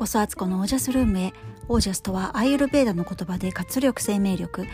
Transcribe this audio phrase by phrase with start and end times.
[0.00, 1.34] こそアツコのオージャスルームへ。
[1.68, 4.64] オージャスとはアイルベーダの言葉で活力生命力。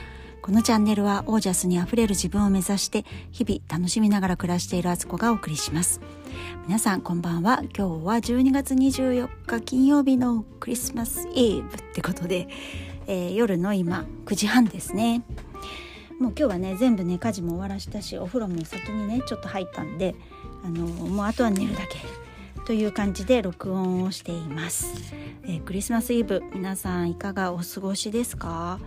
[0.41, 6.01] このチャンネルはオージャスにあふれる自分を目指して日々楽しみながら暮らしているアツコがお送りします。
[6.69, 7.65] 皆さんこんばんは。
[7.77, 12.47] 今日は12月24日金曜日のクリスマスイブってことで、
[13.09, 15.25] えー、夜の今9時半ですね。
[16.21, 20.15] もう今日はね全部ね家事も終わらしたしお風呂も先にねちょっと入ったんで
[20.65, 22.26] あのもうあとは寝るだけ。
[22.67, 28.81] という感じで録音をしています、えー、クリスマスイブ皆さんいかがお過ごしですか？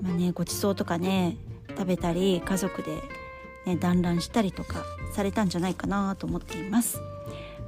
[0.00, 1.36] まあねごちそうとかね
[1.68, 3.02] 食べたり家族で
[3.66, 7.00] ね団らんしたりとかされたんじゃないかなと思っています。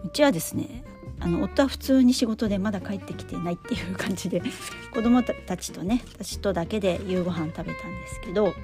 [0.05, 0.83] うちはですね
[1.21, 4.43] あの夫は普通に仕事でまだ帰ってきてないっていう感じで
[4.95, 8.55] 子供たちとね私とだけで夕ご飯食べたんですけど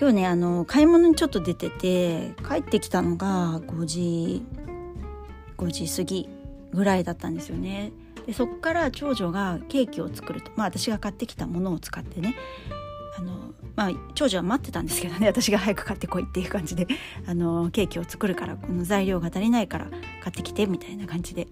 [0.00, 4.42] 今日ねあの買い物にちょっと出てて帰ってきたのが5時
[5.60, 6.28] 5時過ぎ
[6.72, 7.92] ぐらいだったんですよね。
[8.26, 10.50] でそっから長女がケーキを作ると。
[10.56, 12.34] まあ私が買ってきたものを使ってね。
[13.18, 15.26] あの、まあ、長女は待ってたんですけどね。
[15.26, 16.86] 私が早く買ってこいっていう感じで。
[17.26, 19.86] あのケーキを作るからこの材料が足りないから
[20.22, 21.48] 買ってきてみたいな感じで。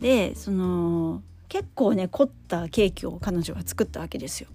[0.00, 4.48] でその結構ね凝ったケーキを彼女が作ったわけですよ。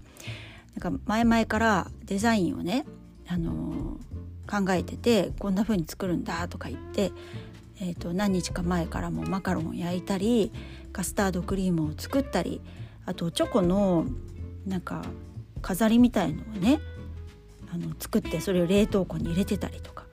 [0.76, 2.84] なんか前々からデザインをね
[3.26, 3.96] あの
[4.48, 7.12] 考えててこんな風に作るんだとか言って
[7.80, 10.52] えーと、何日か前からもマカロンを焼いたり
[10.92, 12.60] カスタードクリームを作ったり
[13.06, 14.06] あとチョコの
[14.66, 15.04] なんか
[15.62, 16.80] 飾りみたいのをね
[17.72, 20.04] あの作ってそれを冷凍庫に入れてたりとか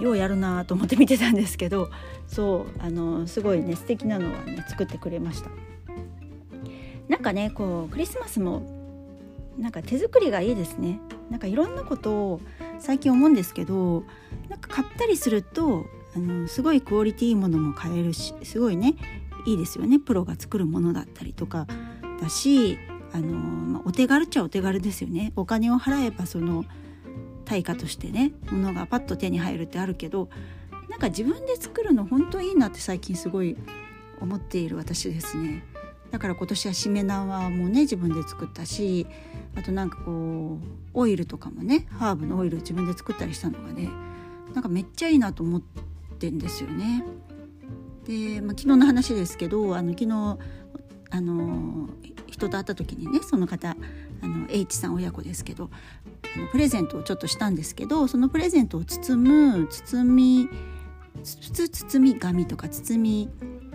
[0.00, 1.90] ようやるなと思って見てたんですけど
[2.26, 5.50] そうあのすごいね素敵なのはね作ってくれました。
[7.08, 8.62] なんかねこうクリスマスも
[9.58, 11.00] なんか手作りがいいですね。
[11.28, 12.40] なんかいろんなことを
[12.78, 14.04] 最近思うんですけど
[14.48, 18.96] なんか買ったりするとあのすごいクオリティいいものも買えるしすごいね
[19.46, 19.98] いいですよね。
[19.98, 21.66] プロが作るものだったりとか。
[22.20, 22.78] だし
[23.12, 25.32] あの、まあ、お手軽っちゃお手軽ですよね。
[25.36, 26.64] お金を払えばその
[27.44, 30.28] 対価としてねものがパッと手に入るってあるけど
[30.88, 33.56] なんか自分で作るの本当いいなって最近すごい
[34.20, 35.64] 思っている私ですね。
[36.10, 39.06] だから今年はしめ縄もね自分で作ったし
[39.56, 43.88] あとなんかこうオイルとかもねハーブのオイル自分で作ったりしたのがね
[44.52, 45.89] なんかめっちゃいいなと思って
[46.20, 47.02] ってんですよね。
[48.04, 50.38] で、まあ、昨日の話ですけどあの昨日
[51.12, 51.88] あの
[52.26, 53.76] 人と会った時にねその方
[54.20, 55.70] あの H さん親子ですけど
[56.36, 60.48] あのプレゼントをちょっとしたんですけどそのプレゼントを包む包み
[61.16, 63.28] 普通包み紙とか包み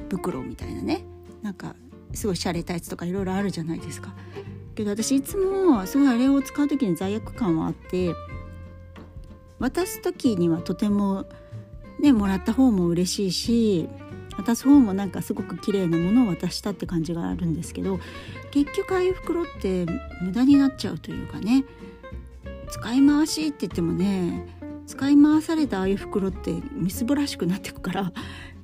[0.10, 1.04] 袋みたいなね
[1.42, 1.76] なんか
[2.14, 4.14] すごい洒落たやつとかいろいろあるじゃないですか。
[4.76, 8.14] けど私いつもすごいあれを使う時に罪悪感はあって
[9.58, 11.26] 渡す時にはとても
[12.06, 13.90] ねもらった方も嬉しいし
[14.38, 18.00] 渡す方もなんかすごく綺麗なものを渡したって感じがあるんですけど
[18.52, 19.86] 結局ああいう袋って
[20.22, 21.66] 無駄になっちゃうというかね
[22.70, 24.55] 使い回しって言ってもね
[24.88, 28.12] 使い回されたああいう袋ってみすぼらしくなってくから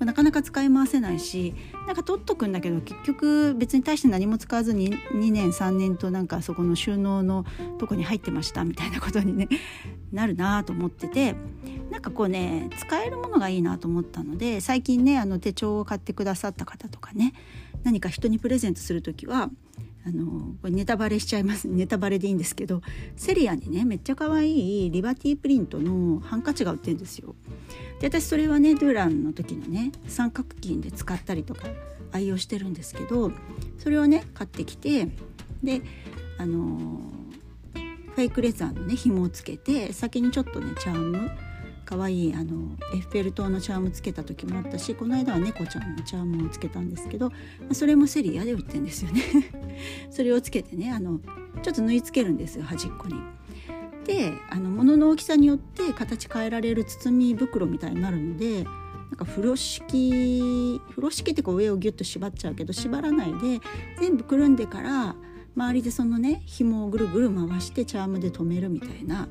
[0.05, 1.53] なかなか使い回せないし
[1.85, 7.45] なんか取っとくんだけど結局別に大して何も使わずに2年3年となんかそこの収納の
[7.77, 9.47] とこに入ってましたみたいなことに、ね、
[10.11, 11.35] なるなと思ってて
[11.91, 17.33] なんかこうね使えるものがいいなと思ったので最近ねあの手帳を買ってくださった方とかね
[17.83, 19.49] 何か人にプレゼントする時は
[20.05, 22.81] あのこれネタバレしちゃいますネタバレでいいんですけど
[23.15, 27.35] セリアにねめっちゃ可愛いリバティプリントのハンカチが売ってるんですよ。
[27.99, 31.67] で私それはねドゥーランの時のね三角巾で使ったりとか
[32.11, 33.31] 愛用してるんですけど
[33.77, 35.07] それをね買ってきて
[35.63, 35.81] で
[36.37, 36.99] あの
[38.15, 41.29] フェイクレザーのね紐をつけて先にちょっとねチャーム
[41.91, 47.33] 可愛いあのエッフェル塔のチャームつけた時もあったしこの間は猫ちゃんのチャームをつけたんですけど、
[47.73, 49.21] それもセリアで売ってんですよね
[50.09, 51.19] それをつけてねあの
[51.61, 53.15] ちょっと縫い付けるんですよ端っこに。
[54.05, 58.73] であの物の大きさによって形変えられる包み袋みたいになるのでなん
[59.17, 63.59] か風呂敷風呂敷ってこう上をギュッと縛っちゃうけど縛らないで
[63.99, 65.15] 全部くるんでから
[65.55, 69.27] 周りでそのね紐をぐるぐる回してチャームで留めるみたいな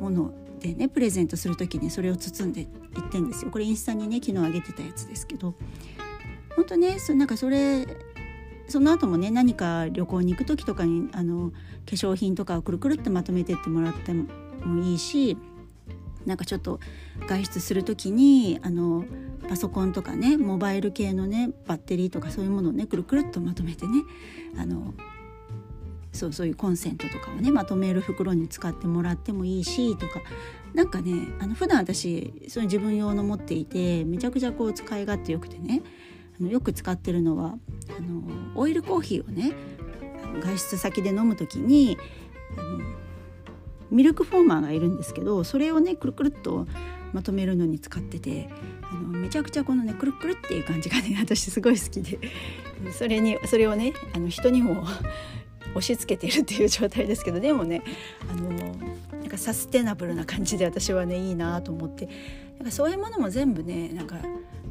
[0.00, 2.68] ものでねプレゼントする時にそれを包んでいっ
[3.10, 3.50] てんですよ。
[3.50, 5.54] これインスタにね昨日あげてたやつですけど。
[6.58, 7.86] 本当ねそなんかそれ
[8.66, 11.56] その後もね何か旅行に行く時とかにあの化
[11.92, 14.26] 粧品とかをくるくるってまとめてってもらっても
[14.82, 15.38] いいし
[16.26, 16.80] なんかちょっと
[17.28, 19.04] 外出する時にあの
[19.48, 24.02] パソコンとかねモバイル系のねバッテリーとかそういうものをねくるくるっとまとめてね
[24.58, 24.94] あの
[26.12, 30.20] そうそういうコンセントとかをねまとめる袋に使ってもらってもいいしとか。
[30.74, 35.82] なんかねあの普段私その自分用の持っていてめちゃくちゃこう使い勝手よくてね
[36.38, 37.54] あのよく使ってるのは
[37.96, 38.22] あの
[38.54, 39.52] オイルコーヒーをね
[40.42, 41.96] 外出先で飲む時に
[42.56, 42.78] あの
[43.90, 46.66] ミルクフォーマーがいるんですけどそれをねくるくるっと
[47.12, 48.50] まとめるのに使ってて
[48.82, 52.18] あのめちゃくちゃこのねくるくるっていう感じがね私すごい好きで。
[52.92, 54.84] それにそれをねあの人にも
[55.78, 57.82] 押し付けてるっていう状態ですけどでもね
[58.30, 62.08] あのなんかサステナブルな感じで私はねいいなと思って
[62.58, 64.16] なんかそういうものも全部ねなんか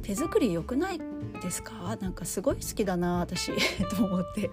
[0.04, 1.00] 手作り良くない
[1.42, 1.98] ですか？
[2.00, 3.51] なんかすごい好きだな私
[3.95, 4.50] と思って。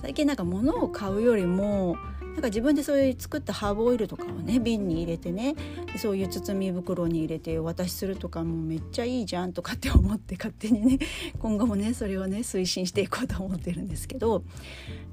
[0.00, 1.96] 最近なんか物を買うよりも
[2.32, 5.54] なんか自分でそういう作ったハーブオイルとかをね瓶に入れてね
[5.96, 10.98] そういう包み袋に入れてお渡しするとかもめっちゃいいじゃんとかって思って勝手にね
[11.38, 14.42] 今後もねそれをね推進していこうと思ってるんですけど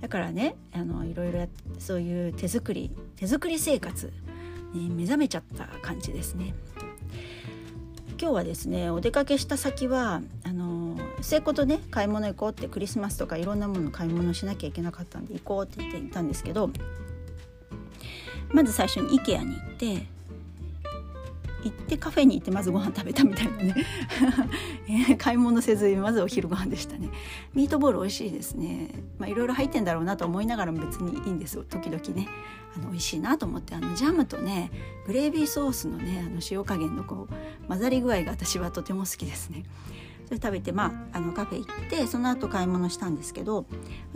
[0.01, 1.47] だからねあのいろいろ
[1.79, 4.11] そういう手作り手作り生活
[4.73, 6.53] に目覚めちゃった感じですね。
[8.19, 16.71] 今日はですねお出かけした先はあの聖子とね買い物行こうってクリスマスとかいろんなもの買い物しなきゃいけなかったんで行こうって言っていたんですけど
[18.51, 20.17] まず最初に IKEA に行って
[21.63, 23.85] 行ってカフェに行ってまずご飯食べたみたいなね。
[25.17, 27.09] 買い物せずまずお昼ご飯でしたね。
[27.53, 28.89] ミートボール美味しいですね。
[29.17, 31.63] まあいろいろ入ってんだろうなと思いながらも別にいいんですよ。
[31.63, 32.27] 時々ね。
[32.75, 33.75] あの美味しいなと思って。
[33.75, 34.71] あのジャムとね
[35.05, 39.63] グレービーソースのねあの塩加減のこう混ざり具合が私はとても好きですね。
[40.27, 43.65] それ食べてまああのカフェ行ってその後買い物したんですけど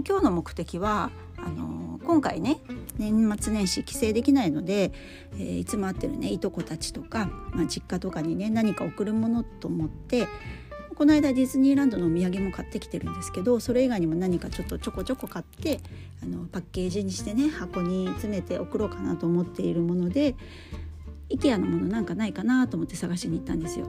[0.07, 2.59] 今日の目的はあの今回ね
[2.97, 4.91] 年末年始帰省できないので、
[5.33, 10.27] えー、いつも会ってるねいとこたちとか、まあ、実家とかにね何か送るものと思って
[10.95, 15.79] この間ディズニーランドのお土産も買ってきてるんですけどそれ以外にも何かちょっとちょこちょこ買って
[16.21, 20.35] あのパッケージにしてね箱に詰めて送ろうかなと思っているもので
[21.29, 23.87] IKEA のものなんかないかなと思って探しに行ったんですよ。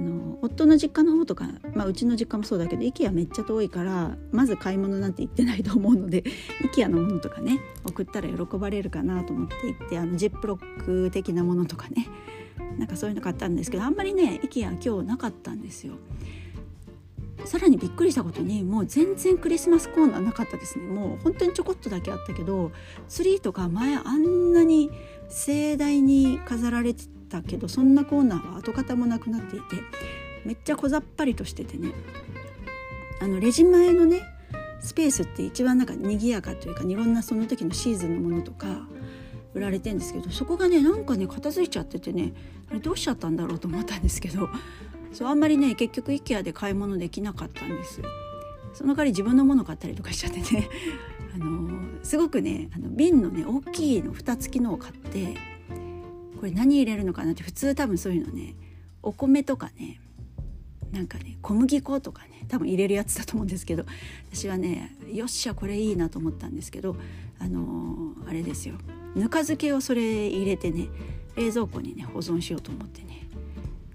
[0.00, 6.24] あの夫の実家の方とか、まあ、うちの実家もそうだけど IKEA めっちゃ遠いからまず買い物なんて行ってないと思うので
[6.72, 12.08] IKEA のものとかね送ったら喜ばれるかなと思って行ってあのジップロック的なものとかね
[12.78, 15.94] なんかそういうの買ったんですけどあんまりね IKEA 今日なかったんですよ。
[17.44, 22.70] さらにびっくりしたことにもう全然クリスマスコーナーなかったですねもう本当にちょこっとだけあったけど
[23.08, 24.90] ツリーとか前あんなに
[25.30, 29.76] 盛大に飾られてたけどそんなコーナーは跡形もなくなっていて
[30.44, 31.92] めっちゃ小ざっぱりとしててね
[33.22, 34.22] あのレジ前のね
[34.80, 38.66] スペースって一番なんか賑やかというかいろんなその時のシーズンのものとか
[39.54, 42.32] 売られてんですけどそこがねなんかね片付いちゃっててね
[42.70, 44.48] あれどうしちゃったんだろうと思ったんですけど
[45.12, 48.00] そうあんまりね結局 IKEA で買い物できなかったんです。
[48.72, 50.68] その代わり自分のもの買ったりとかしちゃってね。
[51.34, 55.36] あのすごくねあの瓶のね大きいの蓋付きのを買って
[56.40, 58.54] これ何入れるのかなって普通多分そういうのね
[59.02, 60.00] お米とかね
[60.90, 63.84] なんかね小麦粉とかね多分入れるやつだと思うんですけど
[64.32, 66.96] 私はねよっしゃこれいいなと思ったんですけど
[67.38, 68.76] あのー、あれですよ。
[69.14, 70.88] ぬか漬けをそれ入れてね
[71.36, 73.28] 冷蔵庫にね保存しようと思ってね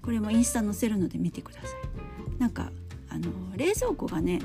[0.03, 2.39] これもインスタ載せるので見てください。
[2.39, 2.71] なんか
[3.09, 4.39] あの冷蔵庫がね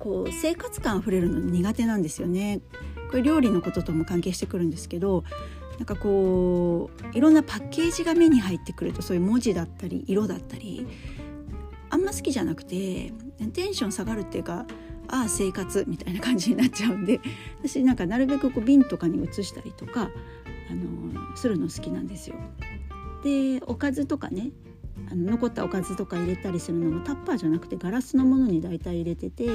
[0.00, 2.62] こう生活感あふれるの苦手なんですよね。
[3.10, 5.22] これ料理のこととも関係してくるんですけど
[5.78, 10.86] なんかこういろんなパッケージが目に入ってくるとそういう文字だったり色だったり
[11.90, 13.12] あんま好きじゃなくて
[13.52, 14.66] テンション下がるっていうか
[15.08, 17.20] ああ生活みたいな感じになっちゃうんで
[17.62, 20.10] 私なんかなるべくこう瓶とかに移したりとか
[20.70, 22.36] あのするの好きなんですよ。
[23.22, 24.50] でおかずとかね
[25.10, 29.48] あの残ったおかずとか入れたりするのもタッパーじゃなくてガラスのものに大体入れてて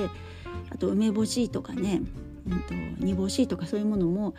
[0.69, 2.01] あと梅干しとかね
[2.48, 4.33] うんと、煮干しとかそういうものも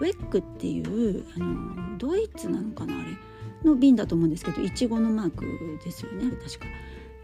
[0.00, 3.16] ウェックっていうあのドイツなのかなあれ
[3.64, 5.44] の瓶だと思うんですけどいちごのマーク
[5.84, 6.66] ですよね確か。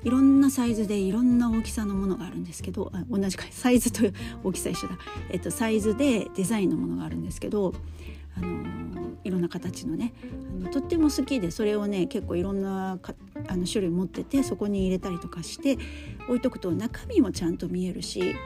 [0.05, 4.03] いろんなサイズでいろんな大きさのものがあるんですけどあ同じかサイズと
[4.45, 4.99] 大きさ一緒だ、
[5.31, 7.73] えっと、サイズでデザインのものがあるんですけど
[8.37, 10.13] あのいろんな形のね
[10.61, 13.15] あのとっても好きでそれをね結構いろんなか
[13.49, 15.79] あの種類持っててそこに入れたりとかして
[16.29, 18.37] 置いとくと中身もちゃんと見えるし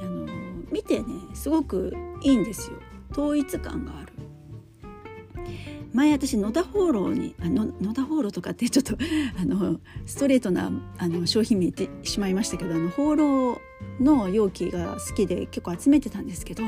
[0.00, 0.26] あの
[0.70, 2.76] 見てねすごくいいんですよ。
[3.12, 4.12] 統一感がある。
[5.92, 8.96] 前私野田放浪にあの野田放浪とかってちょっと
[9.40, 13.60] あのストレートなあの商品名言ってしまいましたけどあの放浪
[13.98, 16.62] の容器が好きで結構集めてたんですけど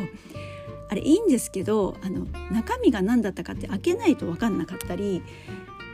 [0.88, 5.22] あれいいんですけどあの中身が何だったかって開けないと分かんなかったり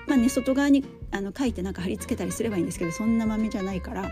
[0.07, 4.11] まあね外側にあの書いてなんか貼り付けたりすればいいんですけどそんな豆じゃないから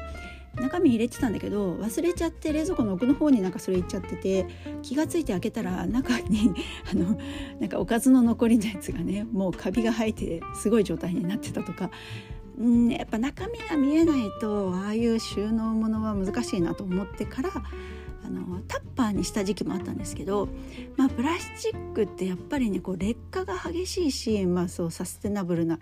[0.60, 4.46] 中身入れてたんだけど忘れちゃって冷蔵庫の奥の方になんかそれいっちゃってて
[4.82, 6.52] 気が付いて開けたら中に
[6.90, 7.18] あの
[7.60, 11.90] なんかおかずの残りのやつがねもうカビが生えてすごい状態になってたとか。
[12.58, 17.50] んやっぱ中身が見えないとああいう収納ものは難しいなと思ってから
[18.26, 20.48] あのタッパーにした時期もあったんですけど、
[20.96, 25.78] まあ、プラスチックってやっぱりねこう劣化が激しいし、まあ、そうサステナブルな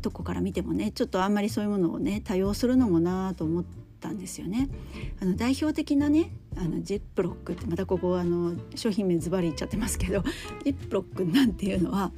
[0.00, 3.64] とこから見てもねちょっとあんまりそういうものをね多用するのもなと思っ
[4.00, 4.68] たんですよね。
[5.20, 10.24] あの代表的なねあのジップロックってまたここあの商品名ズバリ言っちゃってますけど
[10.64, 12.12] ジップロックなんていうのは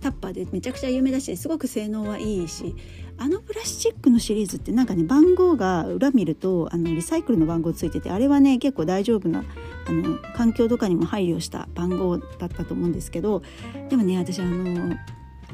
[0.00, 2.74] タッパーでめちゃくちゃ有名だしすごく性能はいいし
[3.16, 9.44] あのプラスチックのシリーズってなんかね番号が裏見るとあのリサイクルの番号ついててあれはね結構大丈夫な
[9.86, 13.42] あの環境とかにも配慮した番号だったと思うんですけど
[13.88, 14.94] でもね私あの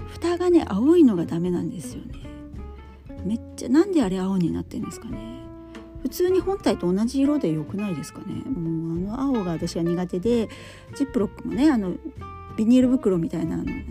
[0.08, 2.14] 蓋がね青いのがダメなんですよね。
[3.24, 5.42] めっちゃなんであれ青になってんですかね。
[6.02, 8.42] 普通に本体と同じ色で良くないですかね。
[8.44, 10.48] もうあの青が私は苦手で
[10.94, 11.94] ジップロックもねあの
[12.56, 13.86] ビニール袋みたいなの、ね、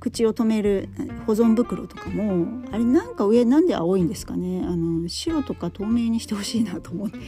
[0.00, 0.88] 口を止める
[1.26, 4.62] 保存袋とかもあれなんか上なんで青いんですかね。
[4.64, 7.18] あの白とか透明にしてほしいなと思って。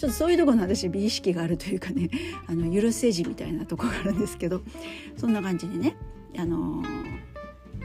[0.00, 2.08] ちょっとそういうところの私美意識があるというかね
[2.46, 4.62] あの許せ字みたいなとこがあるんですけど
[5.18, 5.94] そんな感じでね。
[6.40, 6.82] あの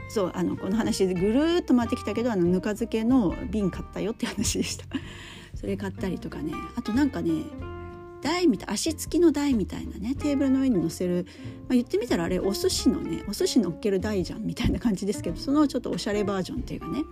[0.09, 4.85] そうあのこの話でぐるっと回ってきたけどあのぬか漬けの瓶買ったよって話でした。
[5.55, 6.53] それ買ったりとかね。
[6.75, 7.31] あとなんかね
[8.25, 11.27] 台みたい足つきの台みたいなねテーブルの上に乗せる、
[11.61, 17.03] まあ、言ってみたらあれお寿司のねお寿司乗っける台じゃんみたいな感じですけどそのちょっとおしゃれバージョンっていうかね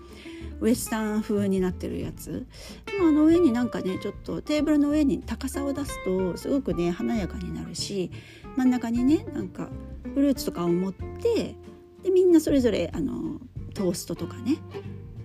[0.59, 2.47] ウエスタン風になってるやつ。
[2.85, 8.11] でもあの上になんかねちょっとテーブルの上に高さを出すとすごくね華やかになるし
[8.55, 9.69] 真ん中にねなんか
[10.15, 11.55] フルーツとかを持って
[12.01, 13.39] でみんなそれぞれあの
[13.73, 14.57] トーストとかね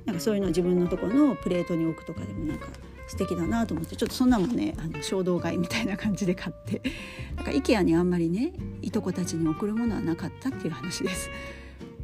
[0.05, 2.69] なんかそういうのを自分のとこのプレートに置くとかでもなんか
[3.09, 6.83] 素敵だなと思ってちょっとそんなもんねあの衝動買いみたいな感じで買って
[7.37, 11.31] なんか IKEA にあんまりねいとこたちに送るものはなかったっていう話です。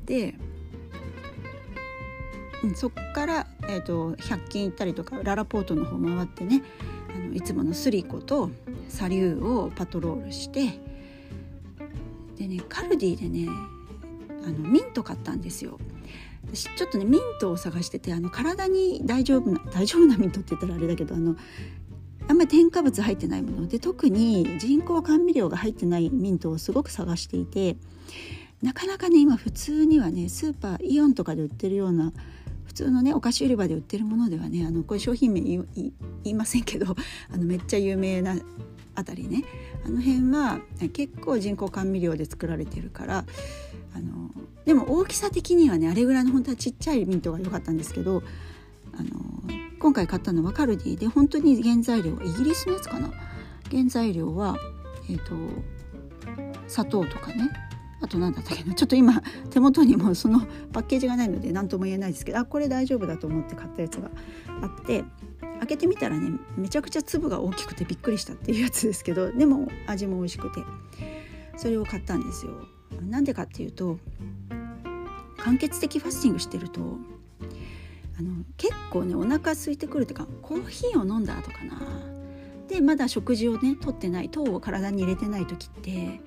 [0.06, 0.34] で、
[2.62, 6.62] うん、そっから、えーと、100均行ったりとかララポートの方回ってね
[7.14, 8.50] あのいつものスリコと
[8.88, 10.80] サリューをパトロールして
[12.36, 13.48] でねカルディでね
[14.44, 15.78] あのミント買ったんですよ。
[16.54, 21.36] ちょっとねミントを探しててあの体に大丈夫な大丈夫なミントって言ったらあれだけどあの
[22.28, 23.66] あんまり添加物入ってないもの。
[23.66, 27.76] で特に人工甘味料が入ってないミントをすごく探していて
[28.62, 32.12] なかなかね今普通にはねスーパーイオンとかで売ってるような
[32.64, 35.66] 普通のねお菓子売り場で売ってるものではねあのこれ商品名言
[36.24, 36.96] いませんけど
[37.30, 38.36] あのめっちゃ有名な
[38.94, 39.44] あたりね。
[39.84, 40.60] あの辺は
[40.92, 43.24] 結構人工甘味料で作られてるから
[43.94, 44.30] あの
[44.64, 48.22] でも大きさ的にはねあれぐらいの本当はちっちゃいミントが良かったんですけど
[48.94, 49.08] あの
[49.78, 53.10] 今回買ったのはカルディで本当に原材料イギリスのやつかな？
[53.70, 54.56] 原材料は、
[55.10, 55.34] えーと、
[56.68, 57.50] 砂糖とかね。
[58.04, 60.40] あと何だったっけなちょっと今手元にもその
[60.72, 64.10] パッケージがないので何とも言えないですけどあこれ大丈夫だと思って買ったやつが
[64.62, 65.04] あって
[65.60, 70.60] 開けてみたらねめちゃくちゃ粒が大きくてびっくりしたっていうやつですけどでも味も美味しくて
[71.56, 72.52] それを買ったんですよ。
[73.08, 73.98] なんでかっていうと
[75.38, 76.80] 間欠的ファスティングしてると
[78.18, 81.80] あの結構ねお腹空いてくるっていうかコーヒーを飲んだ後かな
[82.68, 86.20] でまだ食事をね取ってない糖を体に入れてない時って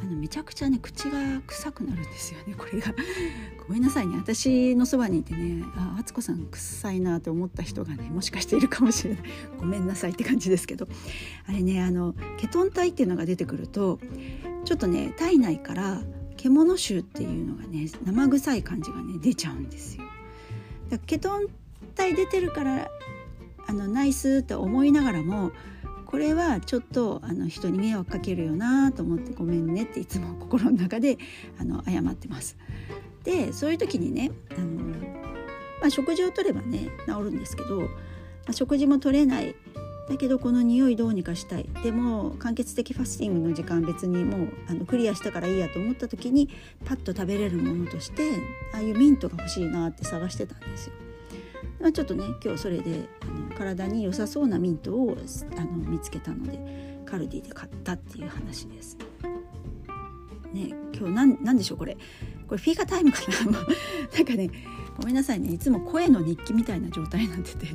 [0.00, 2.94] あのめちゃくちゃね口が臭くなるんですよねこれが。
[3.66, 4.16] ごめんなさいね。
[4.16, 9.22] 私のそばにいてねあ敦子さん臭いなって思った人がねもしかしているかもしれない。
[9.58, 10.88] ごめんなさいって感じですけど。
[11.46, 13.98] あれねあのケトン体っていうのが出てくると
[14.64, 16.02] ちょっとね体内から
[16.36, 20.04] 獣臭っていうのがね生臭い感じがね出ちゃうんですよ。
[20.90, 21.48] だケトン
[21.94, 22.90] 体出てるから
[23.66, 25.52] あのナイスって思いながらも
[26.08, 31.18] これはちょっとあの人に迷惑かけるよなと思ってごめんねっていつも心の中で
[31.60, 32.56] あの謝ってます。
[33.24, 34.66] でそういう時にねあの、
[35.80, 37.88] まあ、食事をとればね治るんですけど、ま
[38.48, 39.54] あ、食事も取れない
[40.08, 46.48] だけどこの匂いどうにかしたいでも間欠的ファスティングの時間別にもうあのクリアしたからいいやと思った時に
[46.86, 48.30] パッと食べれるものとして
[48.72, 51.07] ああいうミントが欲しいなって探してたんですよ。
[51.80, 55.16] まあ、ちょっとね今日それであの体に良さそうなミントを
[55.56, 56.58] あの見つけたので
[57.06, 58.96] カルディで買ったっていう話です。
[60.52, 61.96] ね今日なんなんでしょうこれ。
[62.48, 63.52] これフィーカータイムかな？
[64.16, 64.50] なんかね
[64.98, 65.52] ごめんなさいね。
[65.52, 67.66] いつも声の日記みたいな状態になってて。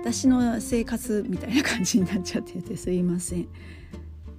[0.00, 3.48] 私の生活みたいな感じになっちゃっててすいません。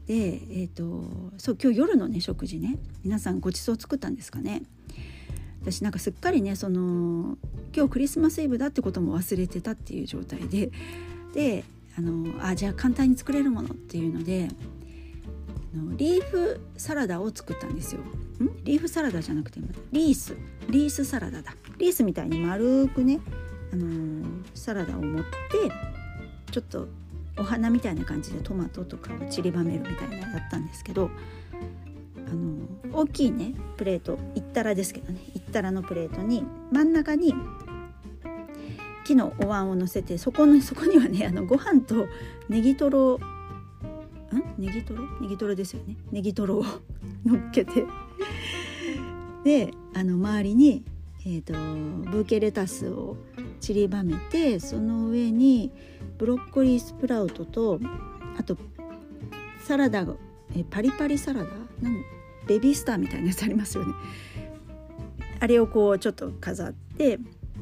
[0.07, 2.77] でえーと、そう今日夜のね食事ね。
[3.03, 4.63] 皆さんごちそう作ったんですかね？
[5.71, 7.38] 私なんかすっかりねその
[7.75, 10.71] 今日クリスマスイブだってことも忘れてたっていう状態で
[11.33, 11.63] で
[11.97, 14.49] あのあじゃあ簡単に作れるものっていうので
[15.75, 18.01] のリーフサラダを作ったんですよ。
[18.01, 18.63] ん？
[18.63, 19.59] リーフサラダじゃなくて
[19.91, 20.35] リース。
[20.69, 21.55] リースサラダだ。
[21.77, 23.19] リースみたいに丸くね、
[23.71, 25.27] あのー、サラダを持って
[26.51, 26.88] ちょっと
[27.38, 31.09] お花みたいな感じでトマトとかを散りばめるみたいなのだったんですけど
[32.27, 37.33] あの大きいねプレートいったらですけどねいったらのプレートに真ん中に
[39.03, 42.07] 木のお椀を乗せてそこのそこにはねあのご飯と
[42.47, 44.61] ネギトロん？
[44.61, 45.03] ネギトロ？
[45.19, 45.97] ネギトロですよね。
[46.11, 46.65] ネギトロを
[47.25, 47.85] 乗っけて。
[49.43, 50.83] であの周りに、
[51.25, 51.53] えーと、
[52.11, 53.17] ブーケレタスを
[53.61, 55.71] 散りばめてその上に
[56.17, 57.79] ブロッコリースプラウトと
[58.37, 58.57] あと
[59.63, 60.05] サラダ
[60.55, 61.47] えパリパリサラダ？
[61.81, 62.03] なん？
[62.45, 63.93] ベビースターみたいなやつありますよね。
[65.39, 67.19] あれをこうちょっと飾って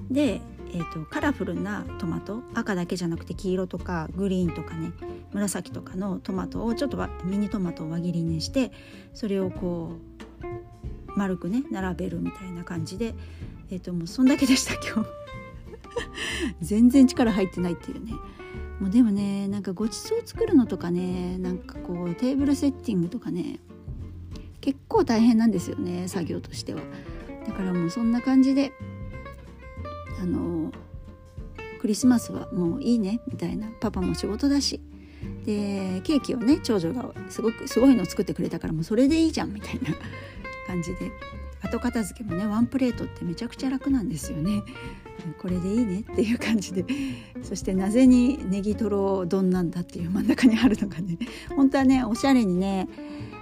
[0.10, 0.42] で、
[0.74, 4.92] えーと、カラフルなトマト赤だけじゃなくて黄色とかグリーンとかね
[5.34, 8.72] 紫とかのトマトをちょっとミニトマトを輪切りにして
[9.14, 9.94] それをこ
[11.14, 13.16] う丸くね並べるみたいな感じで、
[13.72, 15.10] えーと、もうそんだけでした今日。
[16.62, 18.14] 全然力入ってないっていうね。
[18.80, 23.60] もうでもねなんかごちそう作るのとかねなんかこうテーブルセッティングとかね
[24.62, 26.82] 結構大変なんですよね作業としては。
[27.48, 28.72] だからもうそんな感じで
[30.22, 30.72] あの
[31.80, 33.68] クリスマスはもういいねみたいな。
[33.80, 34.82] パパも仕事だし。
[35.46, 39.90] でケーキをね長女がすごくすごいの作ってくれたからもうそれでいいじゃんみたいな
[40.68, 41.12] 感じで。
[41.60, 44.64] 後片付けもねワンプレートってめちゃくちゃ楽なんですよね。
[45.42, 46.86] これでいいねっていう感じで。
[47.42, 51.18] そしてなぜにネギトロ丼なんだっていう真ん中にあるのがね
[51.56, 52.88] 本当はねおしゃれにね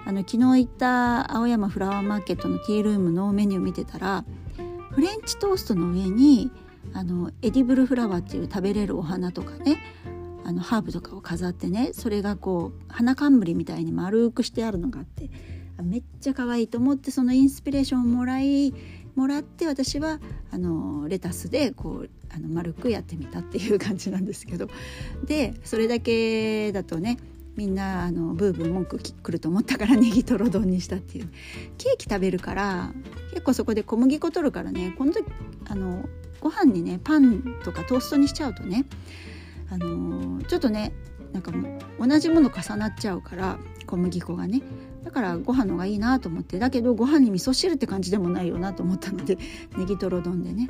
[0.06, 4.24] あの昨日行った青山フラワーマーケットのティールームのメニュー見てたら
[4.92, 6.52] フレンチトーストの上に
[6.94, 9.78] あのエディブルフラワーっていう食べれるお花とかね
[10.46, 15.32] あのハーブとかを飾ってねそれがこう花冠みたいに丸くしてあるのがあって
[15.82, 18.74] めっちゃ可愛いと思ってそのインスピレーションをもらい
[19.16, 20.20] もらって私は
[20.52, 24.70] あのレタスでこうあの丸くやってみたっていう感じなんですけど。
[25.26, 27.18] でそれだけだとね
[27.56, 31.30] みんなあのブーブー文句くると思ったからネギトロ丼にしたっていう。
[31.78, 32.94] ケーキ食べるから
[33.32, 35.26] 結構そこで小麦粉取るからねこの時
[35.70, 36.08] あの
[36.42, 38.86] ご飯にねパンとかトーストにしちゃうとね
[39.70, 40.94] あのちょっとね
[41.32, 44.62] なんかもう同じもの重なっちゃうから小麦粉がね。
[45.04, 46.60] だからご飯の方がいいなと思って。
[46.60, 49.38] だけどご飯に味噌汁って感じでもないよなと思ったので
[49.78, 50.68] ネギトロ丼でね。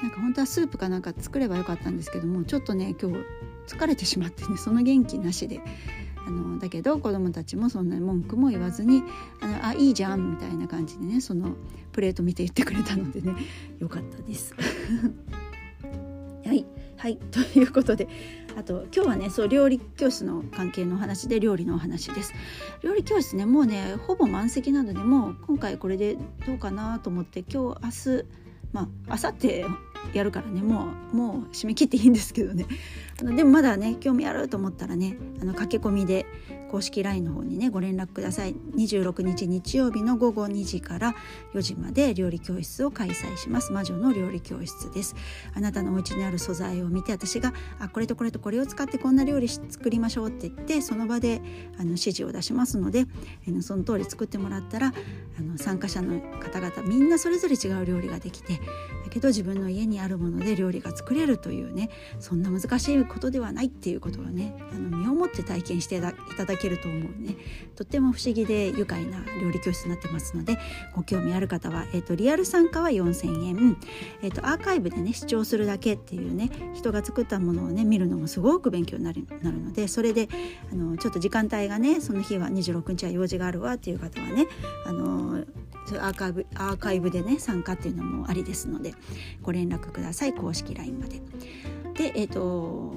[0.00, 3.18] なんか本当はスープかなんか作ればよかったんですけどもちょっとね今日
[3.66, 5.60] 疲れてしまってねその元気なしで。
[6.26, 9.02] あのだけど子供たちもそんなに文句も言わずに
[9.40, 11.56] 「あのあいいじゃん」みたいな感じでねその
[11.92, 13.34] プレート見て言ってくれたのでね
[13.78, 14.54] よかったです。
[16.44, 16.66] はい。
[16.96, 17.16] はい。
[17.32, 18.08] ということで
[18.56, 22.32] あと今日はねそう料理教室の関係のお話で料理のお話です。
[22.82, 28.24] 料理教室ねもうねほぼ満席なのでもう今回これでどうかなと思って今日明日
[28.72, 30.62] まあ明後日やるからね。
[30.62, 32.66] もうもう締め切っていいんですけどね。
[33.20, 36.26] あのでもまだね興味あると思ったらねあの駆け込みで
[36.70, 38.54] 公式 LINE の方にねご連絡ください。
[38.76, 41.14] 26日日曜日の午後2時から
[41.54, 43.72] 4時まで料理教室を開催します。
[43.72, 45.14] 魔女の料理教室です。
[45.54, 51.42] あなたのお家にある素材を見て私があこれとこれとこれを使ってこんな料理作りましょうって言ってその場で
[51.76, 53.06] あの指示を出しますので
[53.46, 54.92] あのその通り作ってもらったら
[55.38, 58.60] あの参加者の方々みんなそれぞれ違う料理ができてだ
[59.10, 66.12] けど自分の家ににあるもので料理が作れるというねそんな難しいことではないっていうことをねあの身をもって体験していた
[66.44, 67.36] だけると思うね。
[67.76, 70.58] とっても不思議で愉快な料理教室になってますので
[70.94, 73.76] ご興味ある方は、えーと、リアル参加は4000円、
[74.22, 80.28] えーと、アーカイブでね視聴するだけっていうね人が作ったものをね見るのもすごく勉強になるなるのでそれで
[80.70, 84.46] あのちょっと時間帯がねその日は26日は用事があるわっていう方はね
[84.86, 85.44] あの
[85.90, 88.94] アーカイブアーカイブでね参加っていうのもありですので
[89.42, 91.20] ご連絡ください公式 LINE まで。
[91.94, 92.94] でえっ、ー、と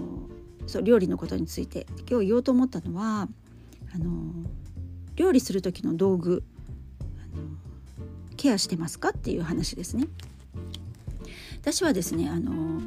[0.67, 3.27] そう料理のことについて今日言おうと思ったのは
[3.93, 4.33] あの
[5.15, 6.43] 料理する時の道具
[6.99, 7.43] あの
[8.35, 10.07] ケアしてますかっていう話ですね。
[11.61, 12.81] 私はですねあの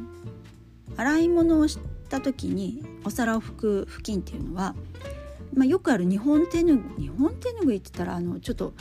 [0.97, 4.75] 洗い物をした時にお皿を拭く布巾っていうのは、
[5.55, 8.75] まあ、よくある日本手ぬ日本手ぬぐいって言ったらあのちょっと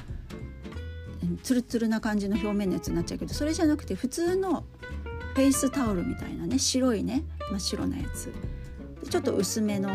[1.43, 4.63] ツルツルな感じの表面のやつになっちゃうけどそれじゃなくて普通の
[5.33, 8.33] フェイスタオルみたいなね白いね真っ白なやつ。
[9.09, 9.89] ちょっと薄めの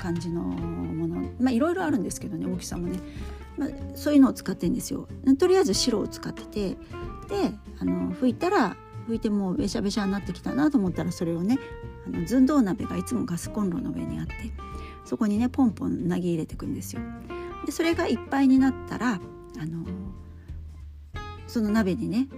[0.00, 1.30] 感じのもの。
[1.38, 2.98] まあいろいろあるんですけどね大きさもね、
[3.56, 5.06] まあ、そういうのを使ってんですよ。
[5.38, 6.76] とりあえず白を使っててで
[7.78, 8.76] あの拭いたら
[9.08, 11.58] 拭いてもうべしゃべしゃになってきたなと思ったらそれをね
[12.06, 14.32] あの寸胴鍋がいつもガスコンロの上にあって
[15.04, 17.02] そこにねポンポン投げ入れていくんですよ。
[17.64, 19.84] でそれがいっぱいになったらあの
[21.46, 22.28] その鍋にね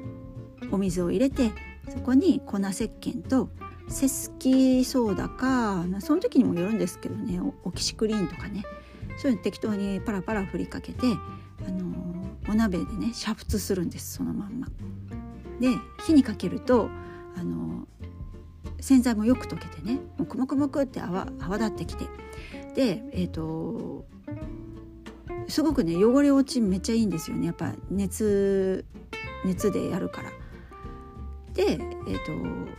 [0.70, 1.50] お水を入れて
[1.88, 3.48] そこに粉石鹸と
[3.88, 8.64] セスキソーダかその時にもよるんですけどねオキシクリーンとかね
[9.16, 11.06] そういうの適当にパラパラ振りかけて、
[11.66, 11.92] あの
[12.48, 14.68] お鍋でね煮沸するんですそのまんま。
[15.58, 15.70] で
[16.06, 16.88] 火にかけると、
[17.36, 17.88] あの
[18.80, 22.04] 洗剤もよく溶けてねもうくもくもくって泡泡立ってきて
[22.76, 24.04] でえっ、ー、と
[25.48, 28.84] すごくね汚れ落ちめっちゃいいんですよねやっぱ熱
[29.44, 30.30] 熱でやるから。
[31.54, 32.78] でえっ、ー、と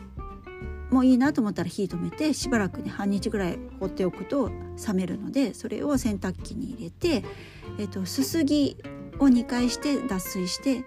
[0.89, 4.49] もういいなと思ったら火止めてしばらくね半日ぐらい放っておくと
[4.87, 7.23] 冷めるのでそれを洗濯機に入れて、
[7.77, 8.77] えーと、すすぎ
[9.19, 10.83] を2回して脱水して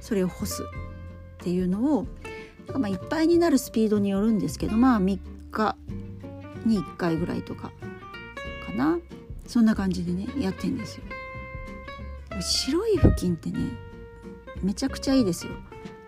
[0.00, 2.06] それを干すっていうのを
[2.66, 5.18] なんかまあいっぱいになるスピードによるんですけどまあ3
[5.50, 5.76] 日
[6.66, 7.72] に1回ぐらいとか
[8.66, 8.98] かな
[9.46, 11.04] そんな感じでねやってんですよ。
[12.42, 13.58] 白い布巾ってね
[14.62, 15.52] めちゃくちゃいいですよ。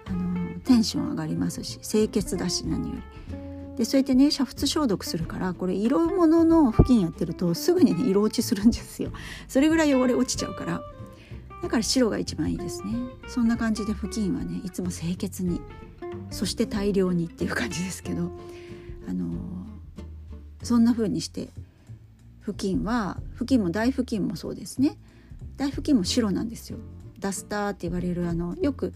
[0.06, 3.02] あのテンション上がりますし清潔だし何より。
[3.76, 9.10] でそうやってね煮沸消毒するからこれ色物の布巾やってるとすぐにね色落ちするんですよ
[9.48, 10.82] それぐらい汚れ落ちちゃうから
[11.62, 12.92] だから白が一番いいですね
[13.26, 15.62] そんな感じで布巾はねいつも清潔に
[16.30, 18.30] そして大量にっていう感じですけど
[19.08, 19.30] あの
[20.62, 21.48] そんな風にして
[22.40, 24.98] 布巾は布巾も大布巾もそうですね
[25.60, 26.78] 大布巾も白なんですよ。
[27.18, 28.94] ダスターって言われるあのよく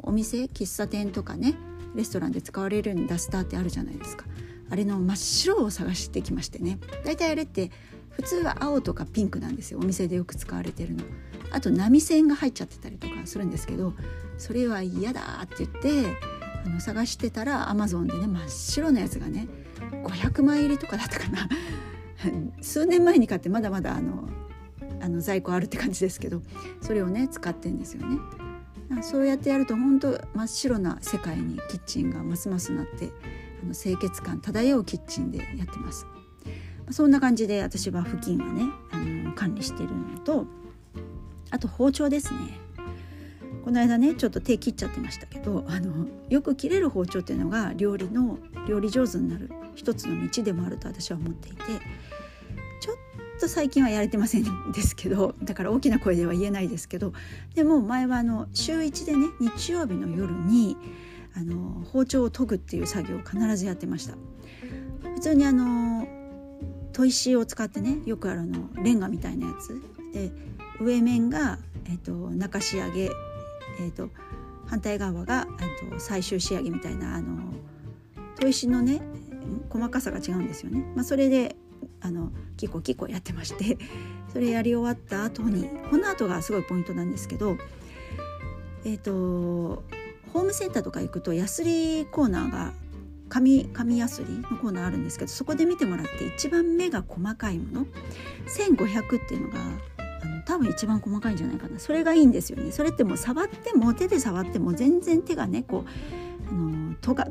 [0.00, 1.54] お店喫茶店とかね
[1.94, 4.26] レストランで使われるようにダスターってあるじゃないですか。
[4.68, 6.78] あれの真っ白を探してきましてね。
[7.06, 7.70] 大体あれって
[8.10, 9.78] 普通は青とかピンクなんですよ。
[9.78, 11.04] お店でよく使われてるの。
[11.52, 13.94] あと波線が入っちゃってたりとかするんですけど
[14.36, 16.18] それは嫌だって言って
[16.66, 19.48] あの探してたらアマゾンでね真っ白なやつがね
[20.04, 21.48] 500枚入りとかだったかな。
[22.60, 24.28] 数年前に買ってまだまだあの
[25.00, 26.42] あの在庫あるって感じですけど
[26.80, 28.18] それをね使ってんですよね。
[29.02, 33.12] そうやってやると本当真っ白な世界にキッチンがますますなって
[33.62, 36.06] あの清潔感漂うキッチンでやってます。
[36.90, 40.46] そんな感じで私は布巾はねあの管理しているのと
[41.50, 42.58] あと包丁ですね
[43.64, 51.58] この間ねちょっと手切っちゃってましたけどあのよく切れる包丁っていうのが料理の料理上手になる一つの道でもあると私は思っていて
[53.38, 57.12] と最近はやれてませんですけど だから大きな声では言えないですけど
[57.54, 60.76] でも前はあの週1でね日曜日の夜に
[61.34, 64.14] あの包丁を研ぐっていう作業を必ずやってました
[65.14, 66.06] 普通にあの
[66.92, 69.80] 砥石を使ってねよくあるのレンガみたいなやつ
[70.12, 70.32] で
[70.80, 73.10] 上面が、えっと、中仕上げ、
[73.80, 74.10] えっと、
[74.66, 77.52] 反対側が、えっと、最終仕上げみたいなあの
[78.36, 79.02] 砥石のね
[79.70, 80.84] 細かさが違うんですよね。
[80.94, 81.56] まあ、それで
[82.00, 83.78] あのキコキコやってまして
[84.32, 87.56] それやり終わった後にこの後がすごいポイントなんですけど
[88.84, 89.82] えっ、ー、と
[90.32, 92.72] ホームセンターとか行くとヤスリコーナーが
[93.28, 97.86] 紙紙ヤスリのコーナーあるんですけどそこで見てもらって一番目が細かいもの
[98.46, 99.60] 1500っていうのが
[100.22, 101.78] あの多分一番細かいんじゃないかな。
[101.78, 102.72] それがいいんですよね。
[102.72, 107.28] それってもう触っても手で触っても全然手がねこうあのとが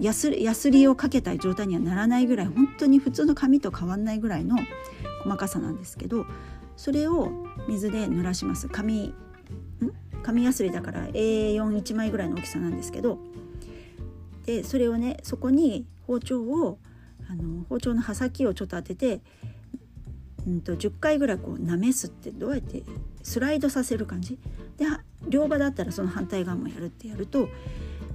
[0.00, 0.30] やす
[0.70, 4.56] りをかけたい状態にはならないぐらい本当に普通の紙と変わんないぐらいの
[5.24, 6.26] 細かさなんですけど
[6.76, 7.32] それを
[7.68, 8.68] 水で濡らします。
[8.68, 9.14] 紙ん？
[10.22, 13.18] 紙やすりだから A41 枚ぐらいの大きさなんですけど
[14.46, 16.78] でそれをねそこに包丁を
[17.30, 19.20] あの包丁の刃先をちょっと当てて、
[20.46, 22.82] うんと、10回ぐらいこうなめすってどうやって
[23.22, 24.38] スライドさせる感じ？
[24.76, 24.86] で
[25.28, 27.48] 両刃だったらその反対側もやるってやると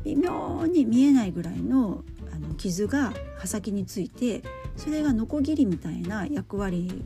[0.03, 4.41] 微妙に見えないぐらいのあの傷が刃先について
[4.75, 7.03] それがノコギリみたいな役割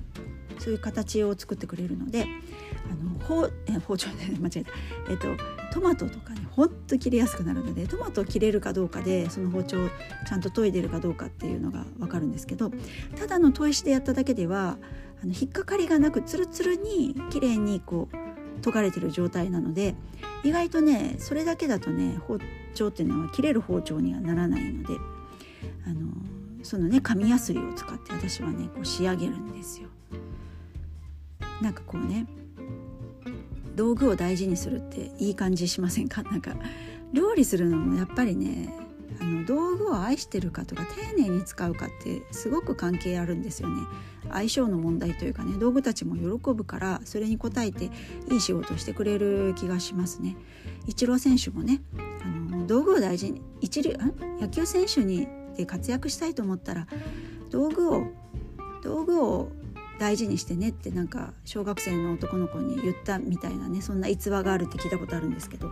[0.59, 2.25] そういう形を作ってくれるので
[2.89, 3.49] あの包
[3.85, 4.71] 包丁で間違えた、
[5.11, 5.27] えっと、
[5.73, 9.89] トマトとかねほんと切れやすくなるのでトマトを切れるかどうかでその包丁を
[10.27, 12.71] ちゃんと研いでるかどうかっていうのが分かるんですけど
[13.17, 14.77] ただの砥石でやっただけでは
[15.21, 19.95] あの引っかかりがなくツルツルに綺麗にこう研がれてる状態なので
[20.43, 22.37] 意外とねそれだけだとね包
[22.73, 24.93] 丁っていうのは切れる包丁にはならないので
[25.85, 26.11] あの
[26.63, 29.89] そのね紙やすりを使って私はねこう仕上げるんですよ。
[31.61, 32.27] なんかこうね
[33.75, 36.23] 道具を大事にするっていい感じしませんか？
[36.23, 36.55] なんか
[37.13, 38.73] 料理するのもやっぱりね
[39.19, 43.83] あの道具を愛してるかとか丁寧に使うかってすごく関係あるんですよね。
[44.31, 47.85] 相性の問題というかね道具たちも喜ぶからそれに応えて
[48.29, 50.35] いい仕事をしてくれる気がしますね。
[50.85, 51.81] イチロー選手もね
[52.23, 53.95] あの道具を大事に一流
[54.39, 56.87] 野球選手にで活躍したいと思ったら
[57.49, 58.03] 道具を
[58.83, 59.51] 道具を
[59.99, 65.71] 大事にしてねってなんか小学生の男の子に言ったみたいなねそんな逸話があるって聞いたことあるんですけど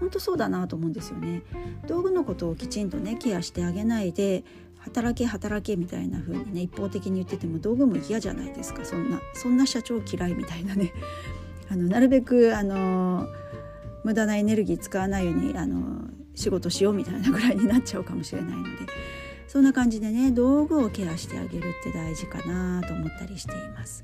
[0.00, 1.42] 本当そうだなと思うんですよね。
[1.86, 4.44] 道具のことをきちんとねケアしてあげないで
[4.78, 10.92] 働け働けみたいな風にね一方的に言ってても道具も嫌じゃないですかそんなそんな社長嫌いみたいなね
[11.70, 13.26] あのなるべくあの
[14.04, 18.70] 無駄なエネルギー使わないようにあの仕事しようみたいなぐらいになっちゃうかもしれないので
[19.46, 24.02] そんな感じでね道具をケアしてあげるって大事かなと思ったりしています。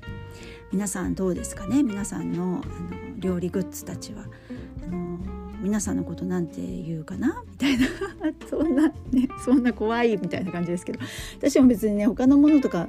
[0.71, 1.83] 皆さんどうですかね？
[1.83, 4.25] 皆さんのあの料理グッズたちは。
[4.83, 5.19] あの
[5.61, 7.43] 皆さんのことなんて言うかな？
[7.49, 7.87] みたいな。
[8.49, 10.99] そんなねそんな怖いみたいな感じですけど。
[11.37, 12.87] 私も別にね他のものとか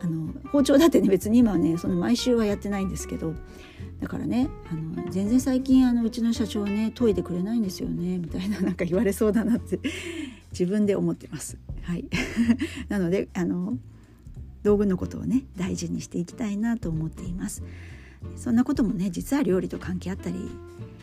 [0.00, 3.34] あの包丁だってね別に今はねその毎週はやってないんですけど。
[4.00, 8.18] だからねあの全然最近あのうちの社長ね研いでくれないんですよね。
[8.18, 9.78] みたいななんか言われそうだなって
[10.52, 11.58] 自分で思ってます。
[11.82, 12.04] はい。
[12.88, 13.78] なのであの
[14.62, 17.62] 道具のことをね大事にしていきたいなと思っています。
[18.36, 20.36] そんなこともね実は料理と関係あったり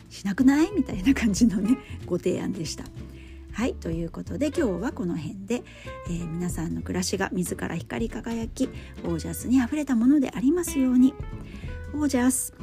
[0.10, 0.72] しなくない？
[0.72, 2.84] みたいな感じのね ご提案でした。
[3.52, 3.74] はい。
[3.74, 5.64] ということで今日はこの辺で、
[6.10, 8.70] えー、皆さんの暮らしが自ら光り輝き
[9.04, 11.14] オージャスにあふれたものでありますように。
[11.94, 12.54] オージャス。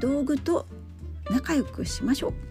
[0.00, 0.66] 道具と
[1.30, 2.49] 仲良くしましょう。